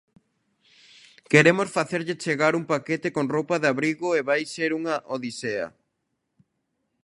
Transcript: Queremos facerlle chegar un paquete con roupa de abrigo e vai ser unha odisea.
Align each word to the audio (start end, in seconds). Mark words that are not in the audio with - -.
Queremos 1.31 1.73
facerlle 1.77 2.19
chegar 2.25 2.53
un 2.59 2.63
paquete 2.73 3.07
con 3.15 3.25
roupa 3.35 3.55
de 3.59 3.67
abrigo 3.73 4.07
e 4.19 4.21
vai 4.29 4.41
ser 4.55 4.69
unha 4.79 4.95
odisea. 5.15 5.67